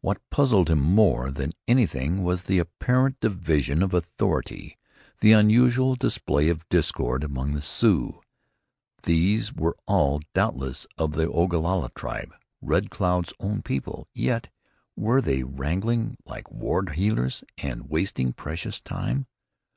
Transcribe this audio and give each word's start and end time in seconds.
What 0.00 0.18
puzzled 0.30 0.68
him 0.68 0.80
more 0.80 1.30
than 1.30 1.52
anything 1.68 2.24
was 2.24 2.42
the 2.42 2.58
apparent 2.58 3.20
division 3.20 3.84
of 3.84 3.94
authority, 3.94 4.76
the 5.20 5.30
unusual 5.30 5.94
display 5.94 6.48
of 6.48 6.68
discord 6.70 7.22
among 7.22 7.52
the 7.54 7.62
Sioux. 7.62 8.20
These 9.04 9.52
were 9.52 9.76
all, 9.86 10.22
doubtless, 10.34 10.88
of 10.98 11.12
the 11.12 11.30
Ogalalla 11.30 11.90
tribe, 11.94 12.34
Red 12.60 12.90
Cloud's 12.90 13.32
own 13.38 13.62
people, 13.62 14.08
yet 14.12 14.46
here 14.48 14.52
were 14.96 15.20
they 15.20 15.44
wrangling 15.44 16.16
like 16.26 16.50
ward 16.50 16.96
"heelers" 16.96 17.44
and 17.58 17.88
wasting 17.88 18.32
precious 18.32 18.80
time. 18.80 19.28